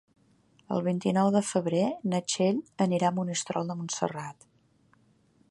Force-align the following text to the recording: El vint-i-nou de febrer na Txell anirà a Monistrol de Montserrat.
El 0.77 0.81
vint-i-nou 0.87 1.29
de 1.35 1.41
febrer 1.49 1.83
na 2.15 2.23
Txell 2.31 2.63
anirà 2.87 3.11
a 3.11 3.15
Monistrol 3.19 3.71
de 3.75 3.79
Montserrat. 3.83 4.51